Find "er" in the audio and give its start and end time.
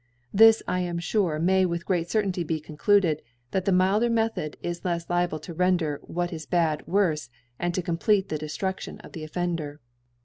4.01-4.09